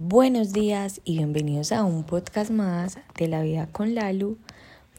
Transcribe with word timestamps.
Buenos 0.00 0.52
días 0.52 1.00
y 1.02 1.16
bienvenidos 1.16 1.72
a 1.72 1.82
un 1.82 2.04
podcast 2.04 2.52
más 2.52 2.98
de 3.16 3.26
la 3.26 3.42
vida 3.42 3.66
con 3.72 3.96
Lalu. 3.96 4.38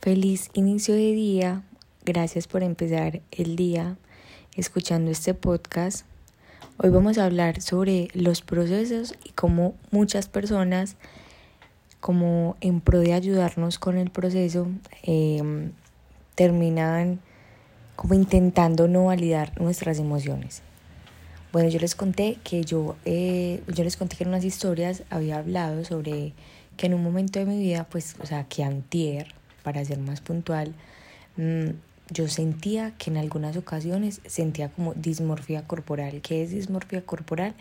Feliz 0.02 0.50
inicio 0.56 0.94
de 0.94 1.14
día. 1.14 1.64
Gracias 2.04 2.48
por 2.48 2.64
empezar 2.64 3.22
el 3.32 3.56
día 3.56 3.96
escuchando 4.58 5.10
este 5.10 5.34
podcast. 5.34 6.06
Hoy 6.80 6.90
vamos 6.90 7.18
a 7.18 7.24
hablar 7.24 7.62
sobre 7.62 8.10
los 8.14 8.42
procesos 8.42 9.16
y 9.24 9.30
cómo 9.30 9.74
muchas 9.90 10.28
personas, 10.28 10.98
como 12.02 12.58
en 12.60 12.82
pro 12.82 13.00
de 13.00 13.14
ayudarnos 13.14 13.80
con 13.80 13.98
el 13.98 14.10
proceso, 14.10 14.68
em, 15.04 15.72
terminan 16.36 17.22
como 17.96 18.16
intentando 18.16 18.90
no 18.90 19.06
validar 19.06 19.62
nuestras 19.62 19.98
emociones. 19.98 20.62
Bueno, 21.52 21.68
yo 21.70 21.80
les 21.80 21.96
conté 21.96 22.38
que 22.44 22.64
yo, 22.64 22.96
eh, 23.06 23.64
yo 23.68 23.84
les 23.84 23.98
conté 23.98 24.16
que 24.16 24.24
en 24.24 24.30
unas 24.30 24.44
historias 24.46 25.02
había 25.10 25.38
hablado 25.40 25.84
sobre 25.84 26.34
que 26.78 26.86
en 26.86 26.94
un 26.94 27.02
momento 27.02 27.40
de 27.40 27.46
mi 27.46 27.58
vida, 27.58 27.88
pues, 27.90 28.16
o 28.22 28.28
sea, 28.28 28.44
que 28.44 28.64
antier, 28.64 29.34
para 29.64 29.84
ser 29.84 29.98
más 29.98 30.22
puntual, 30.22 30.76
mm, 31.38 31.70
yo 32.12 32.28
sentía 32.28 32.96
que 32.98 33.10
en 33.10 33.18
algunas 33.18 33.58
ocasiones 33.58 34.22
sentía 34.28 34.70
como 34.70 34.94
dismorfia 34.94 35.66
corporal. 35.66 36.22
¿Qué 36.22 36.44
es 36.44 36.52
dismorfia 36.52 37.04
corporal? 37.04 37.56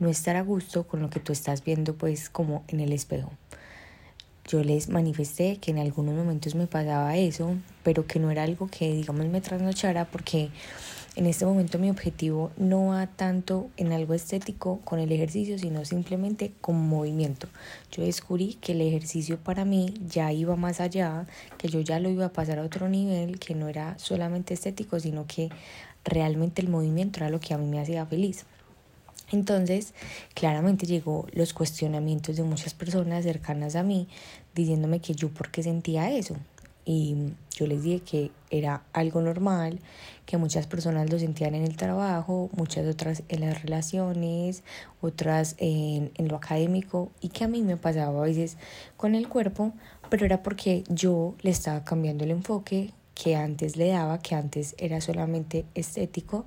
No 0.00 0.08
estar 0.08 0.34
a 0.36 0.42
gusto 0.42 0.86
con 0.88 1.00
lo 1.00 1.08
que 1.08 1.20
tú 1.20 1.32
estás 1.32 1.64
viendo, 1.64 1.94
pues, 1.94 2.30
como 2.30 2.64
en 2.68 2.80
el 2.80 2.92
espejo. 2.92 3.30
Yo 4.48 4.64
les 4.64 4.88
manifesté 4.88 5.58
que 5.58 5.72
en 5.72 5.78
algunos 5.78 6.14
momentos 6.14 6.54
me 6.54 6.66
pasaba 6.66 7.14
eso, 7.18 7.54
pero 7.82 8.06
que 8.06 8.18
no 8.18 8.30
era 8.30 8.44
algo 8.44 8.66
que, 8.66 8.94
digamos, 8.94 9.26
me 9.26 9.42
trasnochara 9.42 10.06
porque 10.06 10.48
en 11.16 11.26
este 11.26 11.44
momento 11.44 11.78
mi 11.78 11.90
objetivo 11.90 12.50
no 12.56 12.86
va 12.86 13.08
tanto 13.08 13.68
en 13.76 13.92
algo 13.92 14.14
estético 14.14 14.80
con 14.84 15.00
el 15.00 15.12
ejercicio, 15.12 15.58
sino 15.58 15.84
simplemente 15.84 16.52
con 16.62 16.76
movimiento. 16.88 17.46
Yo 17.92 18.02
descubrí 18.02 18.54
que 18.54 18.72
el 18.72 18.80
ejercicio 18.80 19.36
para 19.36 19.66
mí 19.66 19.92
ya 20.08 20.32
iba 20.32 20.56
más 20.56 20.80
allá, 20.80 21.26
que 21.58 21.68
yo 21.68 21.80
ya 21.80 22.00
lo 22.00 22.08
iba 22.08 22.24
a 22.24 22.32
pasar 22.32 22.58
a 22.58 22.62
otro 22.62 22.88
nivel, 22.88 23.38
que 23.38 23.54
no 23.54 23.68
era 23.68 23.98
solamente 23.98 24.54
estético, 24.54 24.98
sino 24.98 25.26
que 25.26 25.50
realmente 26.04 26.62
el 26.62 26.68
movimiento 26.68 27.20
era 27.20 27.28
lo 27.28 27.38
que 27.38 27.52
a 27.52 27.58
mí 27.58 27.66
me 27.66 27.80
hacía 27.80 28.06
feliz. 28.06 28.46
Entonces, 29.30 29.94
claramente 30.34 30.86
llegó 30.86 31.26
los 31.32 31.52
cuestionamientos 31.52 32.36
de 32.36 32.42
muchas 32.42 32.74
personas 32.74 33.24
cercanas 33.24 33.76
a 33.76 33.82
mí 33.82 34.08
diciéndome 34.54 35.00
que 35.00 35.14
yo 35.14 35.28
por 35.28 35.50
qué 35.50 35.62
sentía 35.62 36.10
eso, 36.10 36.36
y 36.90 37.34
yo 37.50 37.66
les 37.66 37.82
dije 37.82 38.00
que 38.00 38.30
era 38.48 38.82
algo 38.94 39.20
normal, 39.20 39.78
que 40.24 40.38
muchas 40.38 40.66
personas 40.66 41.10
lo 41.10 41.18
sentían 41.18 41.54
en 41.54 41.64
el 41.64 41.76
trabajo, 41.76 42.48
muchas 42.56 42.86
otras 42.86 43.24
en 43.28 43.40
las 43.40 43.60
relaciones, 43.60 44.62
otras 45.02 45.54
en, 45.58 46.10
en, 46.14 46.28
lo 46.28 46.36
académico 46.36 47.10
y 47.20 47.28
que 47.28 47.44
a 47.44 47.48
mí 47.48 47.60
me 47.60 47.76
pasaba 47.76 48.18
a 48.18 48.24
veces 48.24 48.56
con 48.96 49.14
el 49.14 49.28
cuerpo, 49.28 49.74
pero 50.08 50.24
era 50.24 50.42
porque 50.42 50.82
yo 50.88 51.34
le 51.42 51.50
estaba 51.50 51.84
cambiando 51.84 52.24
el 52.24 52.30
enfoque 52.30 52.94
que 53.14 53.36
antes 53.36 53.76
le 53.76 53.88
daba, 53.88 54.20
que 54.20 54.34
antes 54.34 54.74
era 54.78 55.02
solamente 55.02 55.66
estético. 55.74 56.46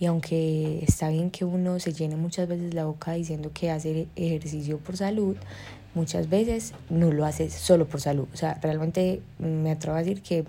Y 0.00 0.06
aunque 0.06 0.82
está 0.82 1.10
bien 1.10 1.30
que 1.30 1.44
uno 1.44 1.78
se 1.78 1.92
llene 1.92 2.16
muchas 2.16 2.48
veces 2.48 2.72
la 2.72 2.86
boca 2.86 3.12
diciendo 3.12 3.50
que 3.52 3.70
hace 3.70 4.08
ejercicio 4.16 4.78
por 4.78 4.96
salud, 4.96 5.36
muchas 5.94 6.30
veces 6.30 6.72
no 6.88 7.12
lo 7.12 7.26
haces 7.26 7.52
solo 7.52 7.86
por 7.86 8.00
salud. 8.00 8.26
O 8.32 8.36
sea, 8.36 8.58
realmente 8.62 9.20
me 9.38 9.70
atrevo 9.70 9.98
a 9.98 10.00
decir 10.00 10.22
que 10.22 10.46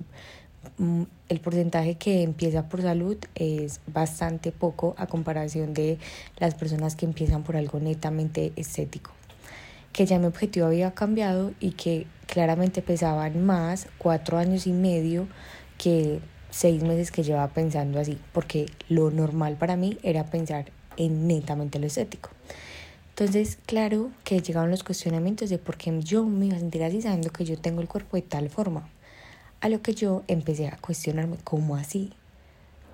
mm, 0.77 1.03
el 1.27 1.39
porcentaje 1.41 1.95
que 1.95 2.23
empieza 2.23 2.69
por 2.69 2.81
salud 2.81 3.17
es 3.35 3.81
bastante 3.87 4.53
poco 4.53 4.95
a 4.97 5.07
comparación 5.07 5.73
de 5.73 5.97
las 6.37 6.55
personas 6.55 6.95
que 6.95 7.05
empiezan 7.05 7.43
por 7.43 7.57
algo 7.57 7.81
netamente 7.81 8.53
estético. 8.55 9.11
Que 9.91 10.05
ya 10.05 10.17
mi 10.17 10.27
objetivo 10.27 10.67
había 10.67 10.91
cambiado 10.91 11.51
y 11.59 11.71
que 11.71 12.07
claramente 12.25 12.81
pesaban 12.81 13.45
más 13.45 13.89
cuatro 13.97 14.37
años 14.37 14.65
y 14.65 14.71
medio 14.71 15.27
que 15.77 16.21
seis 16.51 16.83
meses 16.83 17.11
que 17.11 17.23
llevaba 17.23 17.47
pensando 17.47 17.99
así, 17.99 18.19
porque 18.33 18.67
lo 18.89 19.09
normal 19.09 19.55
para 19.55 19.75
mí 19.75 19.97
era 20.03 20.25
pensar 20.25 20.65
en 20.97 21.27
netamente 21.27 21.79
lo 21.79 21.87
estético. 21.87 22.29
Entonces, 23.09 23.57
claro 23.65 24.11
que 24.23 24.41
llegaron 24.41 24.71
los 24.71 24.83
cuestionamientos 24.83 25.49
de 25.49 25.57
por 25.57 25.77
qué 25.77 25.97
yo 26.01 26.25
me 26.25 26.47
iba 26.47 26.55
a 26.55 26.59
sentir 26.59 26.83
así 26.83 27.01
sabiendo 27.01 27.29
que 27.31 27.45
yo 27.45 27.57
tengo 27.57 27.81
el 27.81 27.87
cuerpo 27.87 28.17
de 28.17 28.23
tal 28.23 28.49
forma. 28.49 28.87
A 29.59 29.69
lo 29.69 29.81
que 29.81 29.93
yo 29.93 30.23
empecé 30.27 30.67
a 30.67 30.77
cuestionarme, 30.77 31.37
¿cómo 31.43 31.75
así? 31.75 32.13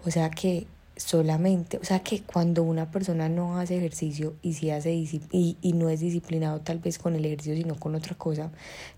O 0.05 0.11
sea 0.11 0.29
que 0.29 0.67
solamente, 0.97 1.77
o 1.77 1.83
sea 1.83 1.99
que 1.99 2.23
cuando 2.23 2.63
una 2.63 2.91
persona 2.91 3.29
no 3.29 3.57
hace 3.59 3.77
ejercicio 3.77 4.33
y 4.41 4.53
si 4.53 4.71
hace 4.71 4.93
y, 4.93 5.57
y 5.61 5.73
no 5.73 5.89
es 5.89 5.99
disciplinado 5.99 6.59
tal 6.61 6.79
vez 6.79 6.97
con 6.97 7.15
el 7.15 7.23
ejercicio 7.23 7.55
sino 7.55 7.75
con 7.75 7.95
otra 7.95 8.15
cosa, 8.15 8.51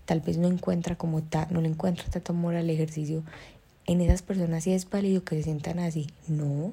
tal 0.06 0.20
vez 0.20 0.38
no 0.38 0.48
encuentra 0.48 0.96
como 0.96 1.22
tal, 1.22 1.48
no 1.50 1.60
le 1.60 1.68
encuentra 1.68 2.04
tanto 2.10 2.32
amor 2.32 2.54
al 2.54 2.70
ejercicio, 2.70 3.22
en 3.86 4.00
esas 4.00 4.22
personas 4.22 4.64
sí 4.64 4.72
es 4.72 4.88
válido 4.88 5.24
que 5.24 5.36
se 5.36 5.44
sientan 5.44 5.78
así. 5.78 6.08
No, 6.28 6.72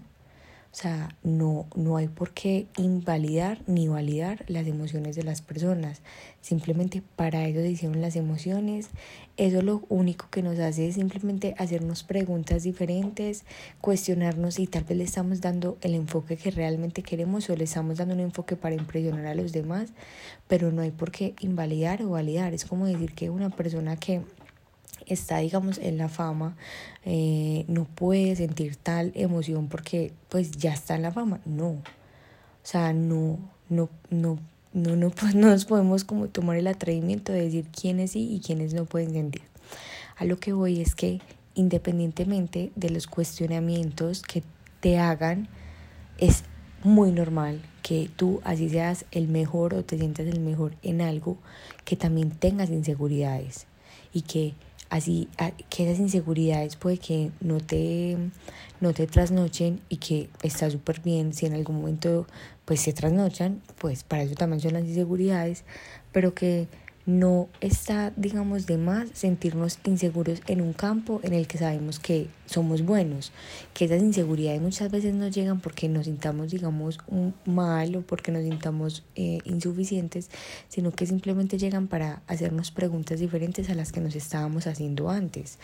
o 0.78 0.80
sea, 0.80 1.10
no, 1.24 1.66
no 1.76 1.98
hay 1.98 2.08
por 2.08 2.32
qué 2.36 2.68
invalidar 2.78 3.64
ni 3.66 3.88
validar 3.88 4.44
las 4.48 4.68
emociones 4.68 5.16
de 5.16 5.24
las 5.24 5.42
personas. 5.42 6.02
Simplemente 6.42 7.02
para 7.16 7.48
eso 7.48 7.62
se 7.62 7.72
hicieron 7.72 8.00
las 8.00 8.16
emociones. 8.16 8.90
Eso 9.38 9.64
lo 9.64 9.84
único 9.90 10.28
que 10.30 10.44
nos 10.44 10.60
hace 10.60 10.88
es 10.88 10.94
simplemente 10.96 11.56
hacernos 11.58 12.04
preguntas 12.04 12.62
diferentes, 12.62 13.44
cuestionarnos 13.82 14.56
si 14.56 14.68
tal 14.68 14.84
vez 14.84 14.98
le 14.98 15.04
estamos 15.06 15.42
dando 15.42 15.80
el 15.82 15.96
enfoque 15.96 16.38
que 16.38 16.52
realmente 16.52 17.02
queremos 17.02 17.50
o 17.50 17.56
le 17.56 17.64
estamos 17.64 17.98
dando 17.98 18.14
un 18.14 18.20
enfoque 18.20 18.56
para 18.56 18.76
impresionar 18.76 19.26
a 19.26 19.36
los 19.36 19.54
demás. 19.54 19.90
Pero 20.48 20.72
no 20.72 20.84
hay 20.84 20.92
por 20.92 21.12
qué 21.12 21.34
invalidar 21.40 22.04
o 22.04 22.10
validar. 22.10 22.54
Es 22.54 22.66
como 22.66 22.86
decir 22.86 23.14
que 23.14 23.32
una 23.32 23.50
persona 23.50 23.96
que 23.96 24.22
está, 25.06 25.38
digamos, 25.38 25.78
en 25.78 25.98
la 25.98 26.10
fama, 26.10 26.56
eh, 27.06 27.66
no 27.68 27.86
puede 27.86 28.36
sentir 28.36 28.76
tal 28.76 29.12
emoción 29.16 29.68
porque 29.68 30.14
pues 30.30 30.52
ya 30.52 30.74
está 30.74 30.96
en 30.96 31.04
la 31.04 31.12
fama. 31.12 31.40
No. 31.46 31.70
O 31.70 31.84
sea, 32.64 32.94
no, 32.94 33.40
no, 33.70 33.90
no, 34.10 34.40
no, 34.74 34.96
no, 34.96 35.10
pues, 35.10 35.36
no 35.36 35.48
nos 35.48 35.66
podemos 35.66 36.04
como 36.04 36.28
tomar 36.28 36.58
el 36.58 36.68
atrevimiento 36.68 37.32
de 37.32 37.44
decir 37.44 37.68
quiénes 37.70 38.12
sí 38.12 38.30
y 38.34 38.40
quiénes 38.40 38.74
no 38.74 38.86
pueden 38.86 39.12
sentir. 39.12 39.44
A 40.18 40.26
lo 40.26 40.40
que 40.40 40.54
voy 40.54 40.82
es 40.82 40.96
que 40.96 41.22
independientemente 41.58 42.72
de 42.76 42.90
los 42.92 43.08
cuestionamientos 43.08 44.22
que 44.22 44.44
te 44.80 45.00
hagan, 45.00 45.48
es 46.20 46.44
muy 46.84 47.12
normal 47.12 47.62
que 47.82 48.10
tú 48.16 48.42
así 48.44 48.70
seas 48.70 49.06
el 49.12 49.28
mejor 49.28 49.74
o 49.74 49.84
te 49.84 49.98
sientas 49.98 50.28
el 50.28 50.40
mejor 50.40 50.76
en 50.84 51.02
algo, 51.02 51.38
que 51.84 51.96
también 51.96 52.32
tengas 52.32 52.70
inseguridades 52.70 53.66
y 54.14 54.22
que 54.22 54.54
así 54.90 55.30
que 55.70 55.86
esas 55.86 56.00
inseguridades 56.00 56.76
puede 56.76 56.98
que 56.98 57.32
no 57.42 57.60
te, 57.60 58.18
no 58.80 58.94
te 58.94 59.08
trasnochen 59.08 59.82
y 59.90 59.98
que 59.98 60.30
está 60.44 60.70
súper 60.70 61.02
bien 61.02 61.34
si 61.34 61.46
en 61.46 61.54
algún 61.54 61.78
momento 61.78 62.28
pues 62.66 62.82
se 62.82 62.94
trasnochan, 62.94 63.62
pues 63.78 64.04
para 64.04 64.24
eso 64.24 64.36
también 64.36 64.62
son 64.62 64.74
las 64.74 64.84
inseguridades, 64.84 65.64
pero 66.12 66.34
que 66.34 66.68
no 67.08 67.48
está, 67.62 68.12
digamos, 68.18 68.66
de 68.66 68.78
más 68.78 69.10
sentirnos 69.14 69.80
inseguros 69.86 70.42
en 70.46 70.60
un 70.60 70.74
campo 70.74 71.22
en 71.24 71.34
el 71.34 71.48
que 71.48 71.58
sabemos 71.58 72.00
que 72.00 72.28
somos 72.46 72.82
buenos, 72.82 73.32
que 73.74 73.86
esas 73.86 74.04
inseguridades 74.04 74.62
muchas 74.62 74.92
veces 74.92 75.16
no 75.16 75.30
llegan 75.30 75.62
porque 75.62 75.88
nos 75.88 76.04
sintamos, 76.04 76.52
digamos, 76.52 77.00
mal 77.46 77.96
o 77.96 78.02
porque 78.02 78.34
nos 78.34 78.44
sintamos 78.44 79.06
eh, 79.16 79.40
insuficientes, 79.46 80.30
sino 80.68 80.92
que 80.92 81.06
simplemente 81.06 81.58
llegan 81.58 81.88
para 81.88 82.22
hacernos 82.28 82.72
preguntas 82.72 83.22
diferentes 83.22 83.70
a 83.70 83.74
las 83.74 83.94
que 83.94 84.02
nos 84.02 84.14
estábamos 84.14 84.68
haciendo 84.68 85.10
antes. 85.10 85.60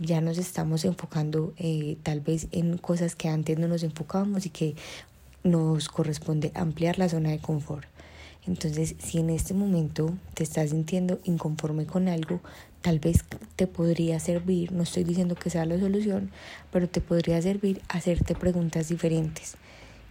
Ya 0.00 0.20
nos 0.20 0.36
estamos 0.36 0.84
enfocando 0.84 1.54
eh, 1.58 1.96
tal 2.02 2.20
vez 2.22 2.48
en 2.50 2.76
cosas 2.76 3.14
que 3.14 3.28
antes 3.28 3.56
no 3.56 3.68
nos 3.68 3.84
enfocábamos 3.84 4.46
y 4.46 4.50
que 4.50 4.74
nos 5.44 5.88
corresponde 5.88 6.50
ampliar 6.56 6.98
la 6.98 7.08
zona 7.08 7.30
de 7.30 7.38
confort. 7.38 7.86
Entonces, 8.48 8.94
si 8.98 9.18
en 9.18 9.28
este 9.28 9.52
momento 9.52 10.14
te 10.32 10.42
estás 10.42 10.70
sintiendo 10.70 11.20
inconforme 11.24 11.84
con 11.84 12.08
algo, 12.08 12.40
tal 12.80 12.98
vez 12.98 13.22
te 13.56 13.66
podría 13.66 14.18
servir, 14.20 14.72
no 14.72 14.84
estoy 14.84 15.04
diciendo 15.04 15.34
que 15.34 15.50
sea 15.50 15.66
la 15.66 15.78
solución, 15.78 16.30
pero 16.72 16.88
te 16.88 17.02
podría 17.02 17.40
servir 17.42 17.82
hacerte 17.88 18.34
preguntas 18.34 18.88
diferentes. 18.88 19.56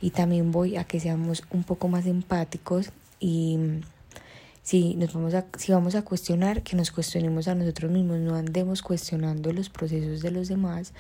Y 0.01 0.11
también 0.11 0.51
voy 0.51 0.77
a 0.77 0.83
que 0.83 0.99
seamos 0.99 1.43
un 1.49 1.63
poco 1.63 1.87
más 1.87 2.05
empáticos 2.05 2.91
y 3.19 3.57
si 4.61 4.93
nos 4.93 5.13
vamos 5.13 5.33
a 5.33 5.45
si 5.57 5.71
vamos 5.71 5.95
a 5.95 6.03
cuestionar 6.03 6.61
que 6.61 6.75
nos 6.75 6.91
cuestionemos 6.91 7.47
a 7.47 7.55
nosotros 7.55 7.89
mismos 7.89 8.19
no 8.19 8.35
andemos 8.35 8.81
cuestionando 8.81 9.53
los 9.53 9.69
procesos 9.69 10.21
de 10.21 10.29
los 10.29 10.49
demás 10.49 10.93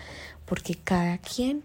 porque 0.45 0.73
cada 0.73 1.17
quien 1.17 1.63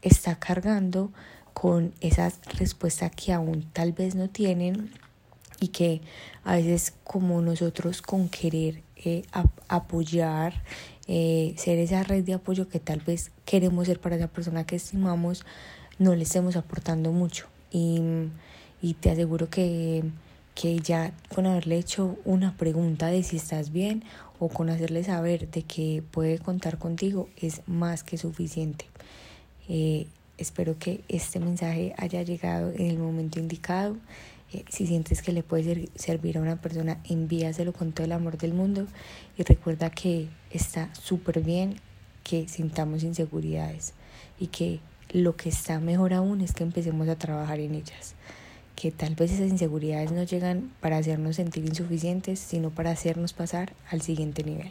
está 0.00 0.36
cargando 0.36 1.12
con 1.54 1.92
esas 2.00 2.40
respuestas 2.58 3.10
que 3.14 3.32
aún 3.32 3.68
tal 3.72 3.92
vez 3.92 4.14
no 4.14 4.28
tienen 4.28 4.90
y 5.60 5.68
que 5.68 6.00
a 6.44 6.56
veces 6.56 6.94
como 7.04 7.42
nosotros 7.42 8.02
con 8.02 8.28
querer 8.28 8.82
eh, 8.96 9.22
apoyar, 9.68 10.62
eh, 11.06 11.54
ser 11.56 11.78
esa 11.78 12.02
red 12.02 12.24
de 12.24 12.34
apoyo 12.34 12.68
que 12.68 12.80
tal 12.80 13.00
vez 13.00 13.30
queremos 13.44 13.86
ser 13.86 14.00
para 14.00 14.16
esa 14.16 14.28
persona 14.28 14.64
que 14.64 14.76
estimamos, 14.76 15.44
no 15.98 16.14
le 16.14 16.22
estemos 16.22 16.56
aportando 16.56 17.12
mucho. 17.12 17.46
Y, 17.70 18.00
y 18.82 18.94
te 18.94 19.10
aseguro 19.10 19.48
que, 19.50 20.04
que 20.54 20.78
ya 20.80 21.12
con 21.34 21.46
haberle 21.46 21.78
hecho 21.78 22.16
una 22.24 22.56
pregunta 22.56 23.06
de 23.08 23.22
si 23.22 23.36
estás 23.36 23.70
bien 23.70 24.04
o 24.38 24.48
con 24.48 24.70
hacerle 24.70 25.04
saber 25.04 25.50
de 25.50 25.62
que 25.62 26.02
puede 26.10 26.38
contar 26.38 26.78
contigo 26.78 27.28
es 27.36 27.62
más 27.66 28.02
que 28.02 28.16
suficiente. 28.16 28.86
Eh, 29.68 30.06
espero 30.40 30.78
que 30.78 31.02
este 31.08 31.38
mensaje 31.38 31.94
haya 31.96 32.22
llegado 32.22 32.72
en 32.72 32.86
el 32.86 32.98
momento 32.98 33.38
indicado. 33.38 33.96
Eh, 34.52 34.64
si 34.68 34.86
sientes 34.86 35.22
que 35.22 35.32
le 35.32 35.42
puede 35.42 35.88
servir 35.94 36.38
a 36.38 36.40
una 36.40 36.60
persona, 36.60 37.00
envíaselo 37.08 37.72
con 37.72 37.92
todo 37.92 38.04
el 38.04 38.12
amor 38.12 38.38
del 38.38 38.54
mundo 38.54 38.86
y 39.38 39.42
recuerda 39.42 39.90
que 39.90 40.28
está 40.50 40.92
súper 40.94 41.40
bien 41.40 41.76
que 42.24 42.48
sintamos 42.48 43.02
inseguridades 43.02 43.94
y 44.38 44.48
que 44.48 44.80
lo 45.12 45.36
que 45.36 45.48
está 45.48 45.80
mejor 45.80 46.14
aún 46.14 46.40
es 46.40 46.52
que 46.52 46.62
empecemos 46.62 47.08
a 47.08 47.16
trabajar 47.16 47.60
en 47.60 47.74
ellas 47.74 48.14
que 48.80 48.90
tal 48.90 49.14
vez 49.14 49.30
esas 49.30 49.50
inseguridades 49.50 50.10
no 50.10 50.22
llegan 50.22 50.72
para 50.80 50.96
hacernos 50.96 51.36
sentir 51.36 51.66
insuficientes, 51.66 52.38
sino 52.38 52.70
para 52.70 52.90
hacernos 52.90 53.34
pasar 53.34 53.74
al 53.90 54.00
siguiente 54.00 54.42
nivel. 54.42 54.70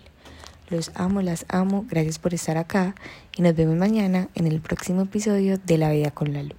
Los 0.70 0.92
amo, 0.94 1.22
las 1.24 1.46
amo, 1.50 1.86
gracias 1.90 2.20
por 2.20 2.36
estar 2.36 2.58
acá 2.58 2.94
y 3.36 3.42
nos 3.42 3.56
vemos 3.56 3.76
mañana 3.76 4.30
en 4.36 4.46
el 4.46 4.62
próximo 4.62 5.02
episodio 5.02 5.58
de 5.58 5.78
La 5.80 5.92
Vida 5.92 6.12
con 6.12 6.32
la 6.32 6.44
Luz. 6.44 6.58